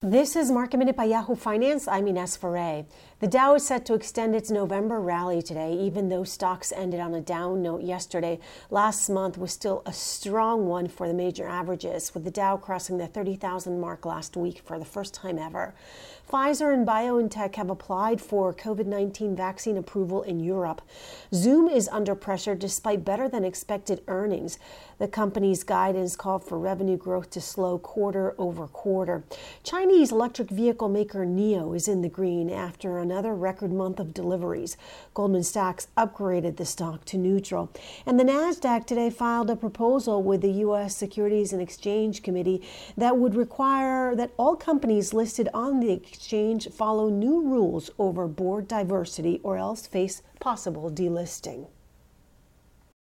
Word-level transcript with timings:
This 0.00 0.36
is 0.36 0.52
Market 0.52 0.76
Minute 0.76 0.94
by 0.94 1.06
Yahoo 1.06 1.34
Finance. 1.34 1.88
I'm 1.88 2.06
Ines 2.06 2.36
Ferre. 2.36 2.84
The 3.18 3.26
Dow 3.26 3.56
is 3.56 3.66
set 3.66 3.84
to 3.86 3.94
extend 3.94 4.36
its 4.36 4.48
November 4.48 5.00
rally 5.00 5.42
today, 5.42 5.72
even 5.72 6.08
though 6.08 6.22
stocks 6.22 6.70
ended 6.70 7.00
on 7.00 7.14
a 7.14 7.20
down 7.20 7.62
note 7.62 7.82
yesterday. 7.82 8.38
Last 8.70 9.10
month 9.10 9.36
was 9.36 9.50
still 9.50 9.82
a 9.84 9.92
strong 9.92 10.66
one 10.68 10.86
for 10.86 11.08
the 11.08 11.14
major 11.14 11.48
averages, 11.48 12.14
with 12.14 12.22
the 12.22 12.30
Dow 12.30 12.56
crossing 12.56 12.98
the 12.98 13.08
30,000 13.08 13.80
mark 13.80 14.06
last 14.06 14.36
week 14.36 14.62
for 14.64 14.78
the 14.78 14.84
first 14.84 15.14
time 15.14 15.36
ever. 15.36 15.74
Pfizer 16.30 16.72
and 16.72 16.86
BioNTech 16.86 17.56
have 17.56 17.70
applied 17.70 18.20
for 18.20 18.54
COVID 18.54 18.86
19 18.86 19.34
vaccine 19.34 19.76
approval 19.76 20.22
in 20.22 20.38
Europe. 20.38 20.80
Zoom 21.34 21.68
is 21.68 21.88
under 21.88 22.14
pressure 22.14 22.54
despite 22.54 23.04
better 23.04 23.28
than 23.28 23.44
expected 23.44 24.02
earnings. 24.06 24.60
The 24.98 25.08
company's 25.08 25.64
guidance 25.64 26.14
called 26.14 26.44
for 26.44 26.58
revenue 26.58 26.96
growth 26.98 27.30
to 27.30 27.40
slow 27.40 27.78
quarter 27.78 28.34
over 28.38 28.68
quarter. 28.68 29.24
Chinese 29.88 30.12
electric 30.12 30.50
vehicle 30.50 30.90
maker 30.90 31.24
NIO 31.24 31.74
is 31.74 31.88
in 31.88 32.02
the 32.02 32.10
green 32.10 32.50
after 32.50 32.98
another 32.98 33.34
record 33.34 33.72
month 33.72 33.98
of 33.98 34.12
deliveries. 34.12 34.76
Goldman 35.14 35.42
Sachs 35.42 35.88
upgraded 35.96 36.58
the 36.58 36.66
stock 36.66 37.06
to 37.06 37.16
neutral. 37.16 37.72
And 38.04 38.20
the 38.20 38.24
NASDAQ 38.24 38.84
today 38.84 39.08
filed 39.08 39.48
a 39.48 39.56
proposal 39.56 40.22
with 40.22 40.42
the 40.42 40.52
U.S. 40.52 40.94
Securities 40.94 41.54
and 41.54 41.62
Exchange 41.62 42.22
Committee 42.22 42.62
that 42.98 43.16
would 43.16 43.34
require 43.34 44.14
that 44.14 44.32
all 44.36 44.56
companies 44.56 45.14
listed 45.14 45.48
on 45.54 45.80
the 45.80 45.90
exchange 45.90 46.68
follow 46.68 47.08
new 47.08 47.40
rules 47.40 47.88
over 47.98 48.28
board 48.28 48.68
diversity 48.68 49.40
or 49.42 49.56
else 49.56 49.86
face 49.86 50.20
possible 50.38 50.90
delisting. 50.90 51.66